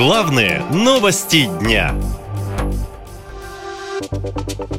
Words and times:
Главные 0.00 0.62
новости 0.70 1.44
дня. 1.60 1.94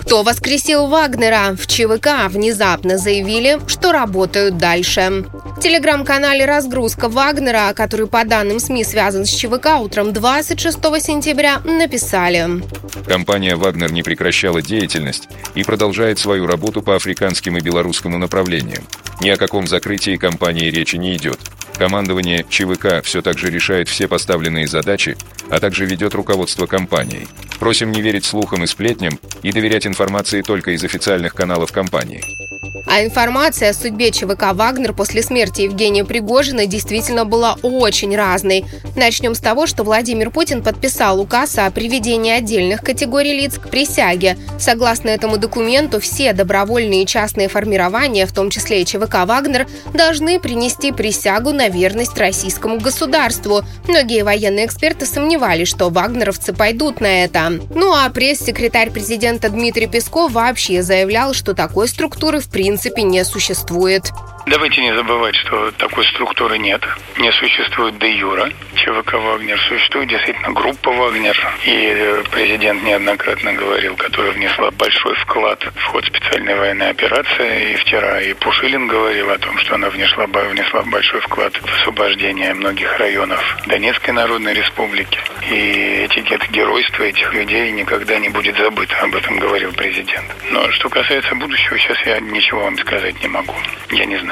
Кто 0.00 0.22
воскресил 0.22 0.86
Вагнера? 0.86 1.54
В 1.54 1.66
ЧВК 1.66 2.30
внезапно 2.30 2.96
заявили, 2.96 3.58
что 3.66 3.92
работают 3.92 4.56
дальше. 4.56 5.26
В 5.54 5.60
телеграм-канале 5.60 6.46
«Разгрузка 6.46 7.10
Вагнера», 7.10 7.74
который 7.74 8.06
по 8.06 8.24
данным 8.24 8.58
СМИ 8.58 8.84
связан 8.84 9.26
с 9.26 9.28
ЧВК, 9.28 9.80
утром 9.82 10.14
26 10.14 10.78
сентября 11.02 11.58
написали. 11.58 12.62
Компания 13.06 13.54
«Вагнер» 13.54 13.92
не 13.92 14.02
прекращала 14.02 14.62
деятельность 14.62 15.28
и 15.54 15.62
продолжает 15.62 16.20
свою 16.20 16.46
работу 16.46 16.80
по 16.80 16.96
африканским 16.96 17.58
и 17.58 17.60
белорусскому 17.60 18.16
направлениям. 18.16 18.82
Ни 19.20 19.28
о 19.28 19.36
каком 19.36 19.66
закрытии 19.66 20.16
компании 20.16 20.70
речи 20.70 20.96
не 20.96 21.14
идет. 21.14 21.38
Командование 21.76 22.44
ЧВК 22.48 23.02
все 23.02 23.22
так 23.22 23.38
же 23.38 23.50
решает 23.50 23.88
все 23.88 24.08
поставленные 24.08 24.66
задачи, 24.66 25.16
а 25.50 25.58
также 25.58 25.86
ведет 25.86 26.14
руководство 26.14 26.66
компанией. 26.66 27.26
Просим 27.58 27.92
не 27.92 28.00
верить 28.00 28.24
слухам 28.24 28.64
и 28.64 28.66
сплетням 28.66 29.18
и 29.42 29.52
доверять 29.52 29.86
информации 29.86 30.42
только 30.42 30.72
из 30.72 30.84
официальных 30.84 31.34
каналов 31.34 31.72
компании. 31.72 32.41
А 32.86 33.02
информация 33.04 33.70
о 33.70 33.74
судьбе 33.74 34.10
ЧВК 34.10 34.52
«Вагнер» 34.52 34.92
после 34.92 35.22
смерти 35.22 35.62
Евгения 35.62 36.04
Пригожина 36.04 36.66
действительно 36.66 37.24
была 37.24 37.56
очень 37.62 38.14
разной. 38.14 38.64
Начнем 38.96 39.34
с 39.34 39.40
того, 39.40 39.66
что 39.66 39.84
Владимир 39.84 40.30
Путин 40.30 40.62
подписал 40.62 41.20
указ 41.20 41.56
о 41.58 41.70
приведении 41.70 42.32
отдельных 42.32 42.82
категорий 42.82 43.34
лиц 43.34 43.58
к 43.58 43.68
присяге. 43.68 44.36
Согласно 44.58 45.08
этому 45.08 45.38
документу, 45.38 46.00
все 46.00 46.32
добровольные 46.32 47.06
частные 47.06 47.48
формирования, 47.48 48.26
в 48.26 48.32
том 48.32 48.50
числе 48.50 48.82
и 48.82 48.84
ЧВК 48.84 49.24
«Вагнер», 49.26 49.68
должны 49.94 50.40
принести 50.40 50.92
присягу 50.92 51.52
на 51.52 51.68
верность 51.68 52.18
российскому 52.18 52.78
государству. 52.78 53.62
Многие 53.88 54.24
военные 54.24 54.66
эксперты 54.66 55.06
сомневались, 55.06 55.68
что 55.68 55.88
вагнеровцы 55.88 56.52
пойдут 56.52 57.00
на 57.00 57.24
это. 57.24 57.60
Ну 57.74 57.92
а 57.94 58.10
пресс-секретарь 58.10 58.90
президента 58.90 59.48
Дмитрий 59.48 59.86
Песков 59.86 60.32
вообще 60.32 60.82
заявлял, 60.82 61.32
что 61.32 61.54
такой 61.54 61.88
структуры 61.88 62.40
в 62.40 62.48
принципе 62.48 62.71
принципе 62.72 63.02
не 63.02 63.22
существует. 63.22 64.12
Давайте 64.46 64.82
не 64.82 64.92
забывать, 64.92 65.36
что 65.36 65.70
такой 65.72 66.04
структуры 66.06 66.58
нет. 66.58 66.82
Не 67.16 67.30
существует 67.30 67.96
де 67.98 68.10
юра. 68.10 68.50
ЧВК 68.74 69.14
«Вагнер» 69.14 69.60
существует 69.68 70.08
действительно 70.08 70.50
группа 70.52 70.90
«Вагнер». 70.90 71.38
И 71.64 71.94
э, 71.94 72.24
президент 72.32 72.82
неоднократно 72.82 73.52
говорил, 73.52 73.94
которая 73.94 74.32
внесла 74.32 74.72
большой 74.72 75.14
вклад 75.14 75.62
в 75.62 75.84
ход 75.84 76.04
специальной 76.06 76.56
военной 76.56 76.90
операции. 76.90 77.72
И 77.72 77.76
вчера 77.76 78.20
и 78.20 78.32
Пушилин 78.34 78.88
говорил 78.88 79.30
о 79.30 79.38
том, 79.38 79.56
что 79.58 79.76
она 79.76 79.90
внесла, 79.90 80.26
внесла 80.26 80.82
большой 80.82 81.20
вклад 81.20 81.54
в 81.54 81.80
освобождение 81.80 82.52
многих 82.52 82.98
районов 82.98 83.40
Донецкой 83.66 84.12
Народной 84.12 84.54
Республики. 84.54 85.20
И 85.48 86.06
этикет 86.06 86.50
геройства 86.50 87.04
этих 87.04 87.32
людей 87.32 87.70
никогда 87.70 88.18
не 88.18 88.28
будет 88.28 88.56
забыто. 88.56 88.96
Об 89.02 89.14
этом 89.14 89.38
говорил 89.38 89.72
президент. 89.72 90.26
Но 90.50 90.68
что 90.72 90.88
касается 90.88 91.36
будущего, 91.36 91.78
сейчас 91.78 91.98
я 92.04 92.18
ничего 92.18 92.64
вам 92.64 92.76
сказать 92.78 93.22
не 93.22 93.28
могу. 93.28 93.54
Я 93.90 94.04
не 94.04 94.16
знаю 94.16 94.31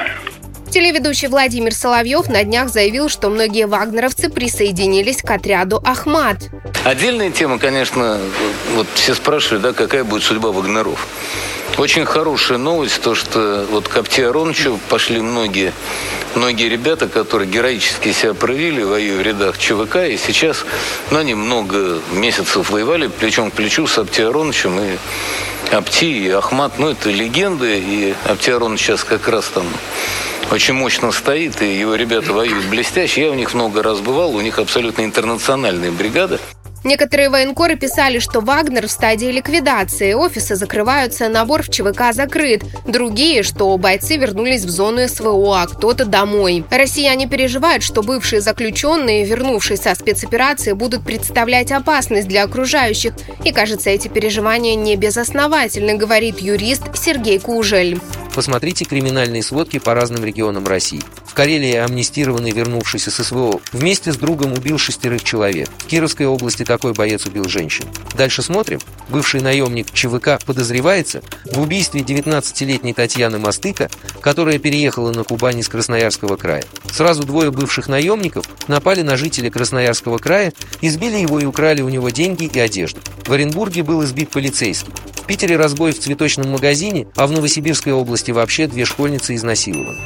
Телеведущий 0.71 1.27
Владимир 1.27 1.73
Соловьев 1.73 2.29
на 2.29 2.43
днях 2.45 2.69
заявил, 2.69 3.09
что 3.09 3.29
многие 3.29 3.67
вагнеровцы 3.67 4.29
присоединились 4.29 5.21
к 5.21 5.29
отряду 5.29 5.81
«Ахмат». 5.83 6.37
Отдельная 6.85 7.29
тема, 7.29 7.59
конечно, 7.59 8.17
вот 8.75 8.87
все 8.93 9.13
спрашивают, 9.13 9.63
да, 9.63 9.73
какая 9.73 10.05
будет 10.05 10.23
судьба 10.23 10.51
вагнеров. 10.51 11.05
Очень 11.77 12.05
хорошая 12.05 12.57
новость, 12.57 13.01
то, 13.01 13.15
что 13.15 13.65
вот 13.69 13.87
к 13.87 13.97
Аптиароновичу 13.97 14.79
пошли 14.89 15.21
многие, 15.21 15.73
многие 16.35 16.69
ребята, 16.69 17.07
которые 17.07 17.49
героически 17.49 18.11
себя 18.11 18.33
проявили, 18.33 18.83
воюя 18.83 19.17
в 19.17 19.21
рядах 19.21 19.57
ЧВК, 19.57 19.97
и 20.07 20.17
сейчас, 20.17 20.65
ну, 21.11 21.19
они 21.19 21.33
много 21.33 21.99
месяцев 22.13 22.69
воевали 22.69 23.07
плечом 23.07 23.51
к 23.51 23.55
плечу 23.55 23.87
с 23.87 23.97
Аптиароновичем, 23.97 24.79
и 24.79 24.97
Апти, 25.71 26.25
и 26.25 26.29
Ахмат, 26.29 26.79
ну, 26.79 26.89
это 26.89 27.09
легенды, 27.09 27.79
и 27.79 28.13
Аптиаронович 28.25 28.81
сейчас 28.81 29.03
как 29.03 29.27
раз 29.29 29.45
там 29.45 29.65
очень 30.51 30.73
мощно 30.73 31.11
стоит, 31.11 31.61
и 31.61 31.79
его 31.79 31.95
ребята 31.95 32.33
воюют 32.33 32.65
блестяще. 32.65 33.21
Я 33.21 33.31
у 33.31 33.35
них 33.35 33.53
много 33.53 33.81
раз 33.81 34.01
бывал, 34.01 34.35
у 34.35 34.41
них 34.41 34.59
абсолютно 34.59 35.03
интернациональные 35.03 35.91
бригады. 35.91 36.39
Некоторые 36.83 37.29
военкоры 37.29 37.75
писали, 37.75 38.17
что 38.17 38.41
Вагнер 38.41 38.87
в 38.87 38.91
стадии 38.91 39.27
ликвидации, 39.27 40.13
офисы 40.13 40.55
закрываются, 40.55 41.29
набор 41.29 41.61
в 41.61 41.69
ЧВК 41.69 42.11
закрыт. 42.11 42.63
Другие, 42.87 43.43
что 43.43 43.77
бойцы 43.77 44.17
вернулись 44.17 44.63
в 44.63 44.69
зону 44.69 45.07
СВО, 45.07 45.61
а 45.61 45.67
кто-то 45.67 46.05
домой. 46.05 46.65
Россияне 46.71 47.27
переживают, 47.27 47.83
что 47.83 48.01
бывшие 48.01 48.41
заключенные, 48.41 49.25
вернувшись 49.25 49.81
со 49.81 49.93
спецоперации, 49.93 50.73
будут 50.73 51.03
представлять 51.05 51.71
опасность 51.71 52.27
для 52.27 52.43
окружающих. 52.43 53.13
И, 53.45 53.51
кажется, 53.51 53.91
эти 53.91 54.07
переживания 54.07 54.75
не 54.75 54.95
безосновательны, 54.95 55.95
говорит 55.95 56.39
юрист 56.39 56.95
Сергей 56.95 57.39
Кужель. 57.39 57.99
Посмотрите 58.33 58.85
криминальные 58.85 59.43
сводки 59.43 59.77
по 59.77 59.93
разным 59.93 60.23
регионам 60.23 60.65
России. 60.65 61.01
В 61.25 61.33
Карелии 61.33 61.75
амнистированный, 61.75 62.51
вернувшийся 62.51 63.11
с 63.11 63.23
СВО, 63.23 63.59
вместе 63.73 64.13
с 64.13 64.15
другом 64.15 64.53
убил 64.53 64.77
шестерых 64.77 65.23
человек. 65.23 65.69
В 65.79 65.87
Кировской 65.87 66.25
области 66.25 66.63
такой 66.63 66.93
боец 66.93 67.25
убил 67.25 67.49
женщин. 67.49 67.85
Дальше 68.15 68.41
смотрим. 68.41 68.79
Бывший 69.09 69.41
наемник 69.41 69.91
ЧВК 69.91 70.39
подозревается 70.45 71.21
в 71.45 71.59
убийстве 71.59 72.01
19-летней 72.01 72.93
Татьяны 72.93 73.37
Мастыка, 73.37 73.89
которая 74.21 74.59
переехала 74.59 75.11
на 75.11 75.23
Кубань 75.23 75.59
из 75.59 75.67
Красноярского 75.67 76.37
края. 76.37 76.63
Сразу 76.91 77.23
двое 77.23 77.51
бывших 77.51 77.87
наемников 77.87 78.45
напали 78.67 79.01
на 79.01 79.17
жителя 79.17 79.51
Красноярского 79.51 80.17
края, 80.17 80.53
избили 80.81 81.17
его 81.17 81.39
и 81.39 81.45
украли 81.45 81.81
у 81.81 81.89
него 81.89 82.09
деньги 82.09 82.45
и 82.45 82.59
одежду. 82.59 83.01
В 83.25 83.31
Оренбурге 83.31 83.83
был 83.83 84.03
избит 84.03 84.29
полицейский. 84.29 84.91
Питере 85.31 85.55
разбой 85.55 85.93
в 85.93 85.99
цветочном 85.99 86.51
магазине, 86.51 87.07
а 87.15 87.25
в 87.25 87.31
Новосибирской 87.31 87.93
области 87.93 88.31
вообще 88.31 88.67
две 88.67 88.83
школьницы 88.83 89.33
изнасилованы. 89.33 89.97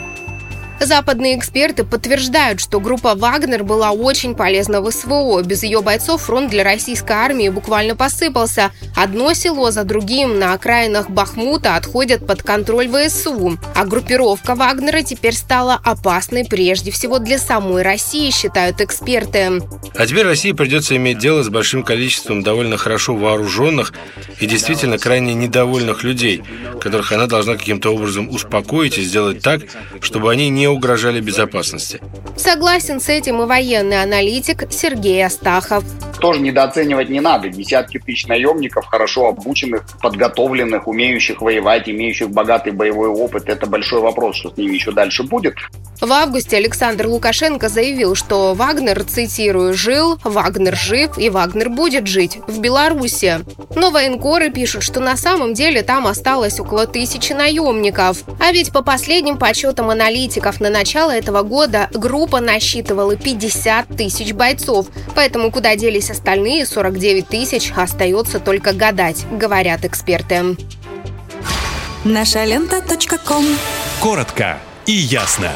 Западные 0.79 1.37
эксперты 1.37 1.83
подтверждают, 1.83 2.59
что 2.59 2.79
группа 2.79 3.15
«Вагнер» 3.15 3.63
была 3.63 3.91
очень 3.91 4.35
полезна 4.35 4.81
в 4.81 4.91
СВО. 4.91 5.41
Без 5.41 5.63
ее 5.63 5.81
бойцов 5.81 6.23
фронт 6.23 6.49
для 6.51 6.63
российской 6.63 7.13
армии 7.13 7.49
буквально 7.49 7.95
посыпался. 7.95 8.71
Одно 8.95 9.33
село 9.33 9.71
за 9.71 9.83
другим 9.83 10.37
на 10.37 10.53
окраинах 10.53 11.09
Бахмута 11.09 11.75
отходят 11.75 12.27
под 12.27 12.43
контроль 12.43 12.89
ВСУ. 12.89 13.57
А 13.73 13.85
группировка 13.85 14.55
«Вагнера» 14.55 15.01
теперь 15.01 15.33
стала 15.33 15.79
опасной 15.83 16.45
прежде 16.45 16.91
всего 16.91 17.19
для 17.19 17.39
самой 17.39 17.81
России, 17.81 18.29
считают 18.31 18.81
эксперты. 18.81 19.61
А 19.95 20.05
теперь 20.05 20.25
России 20.25 20.51
придется 20.51 20.95
иметь 20.97 21.19
дело 21.19 21.41
с 21.41 21.49
большим 21.49 21.83
количеством 21.83 22.43
довольно 22.43 22.77
хорошо 22.77 23.15
вооруженных 23.15 23.93
и 24.39 24.45
действительно 24.45 24.97
крайне 24.97 25.33
недовольных 25.33 26.03
людей, 26.03 26.43
которых 26.81 27.11
она 27.11 27.27
должна 27.27 27.55
каким-то 27.55 27.93
образом 27.93 28.29
успокоить 28.29 28.97
и 28.97 29.03
сделать 29.03 29.41
так, 29.41 29.61
чтобы 30.01 30.31
они 30.31 30.49
не 30.65 30.69
угрожали 30.69 31.21
безопасности. 31.21 32.01
Согласен 32.37 32.99
с 32.99 33.07
этим 33.07 33.39
и 33.43 33.45
военный 33.45 34.01
аналитик 34.01 34.63
Сергей 34.71 35.23
Астахов. 35.23 35.83
Тоже 36.19 36.39
недооценивать 36.39 37.09
не 37.09 37.19
надо. 37.19 37.49
Десятки 37.49 37.99
тысяч 37.99 38.25
наемников, 38.25 38.85
хорошо 38.87 39.27
обученных, 39.27 39.85
подготовленных, 40.01 40.87
умеющих 40.87 41.41
воевать, 41.41 41.87
имеющих 41.87 42.31
богатый 42.31 42.71
боевой 42.71 43.09
опыт. 43.09 43.47
Это 43.47 43.67
большой 43.67 44.01
вопрос, 44.01 44.37
что 44.37 44.49
с 44.49 44.57
ними 44.57 44.73
еще 44.73 44.91
дальше 44.91 45.21
будет. 45.21 45.55
В 46.01 46.11
августе 46.11 46.57
Александр 46.57 47.07
Лукашенко 47.07 47.69
заявил, 47.69 48.15
что 48.15 48.53
Вагнер, 48.53 49.03
цитирую, 49.03 49.73
«жил, 49.73 50.19
Вагнер 50.23 50.75
жив 50.75 51.17
и 51.17 51.29
Вагнер 51.29 51.69
будет 51.69 52.07
жить 52.07 52.39
в 52.47 52.59
Беларуси». 52.59 53.39
Но 53.75 53.91
военкоры 53.91 54.49
пишут, 54.49 54.83
что 54.83 54.99
на 54.99 55.15
самом 55.17 55.53
деле 55.53 55.81
там 55.83 56.07
осталось 56.07 56.59
около 56.59 56.85
тысячи 56.85 57.33
наемников. 57.33 58.23
А 58.39 58.51
ведь 58.51 58.71
по 58.71 58.81
последним 58.81 59.37
подсчетам 59.37 59.89
аналитиков 59.89 60.59
на 60.59 60.69
начало 60.69 61.11
этого 61.11 61.43
года 61.43 61.89
группа 61.93 62.39
насчитывала 62.39 63.15
50 63.15 63.87
тысяч 63.97 64.33
бойцов. 64.33 64.87
Поэтому 65.15 65.51
куда 65.51 65.75
делись 65.75 66.11
остальные 66.11 66.65
49 66.65 67.27
тысяч, 67.27 67.71
остается 67.75 68.39
только 68.39 68.73
гадать, 68.73 69.25
говорят 69.31 69.85
эксперты. 69.85 70.57
Наша 72.03 72.43
лента. 72.43 72.83
Коротко 73.99 74.59
и 74.85 74.91
ясно. 74.91 75.51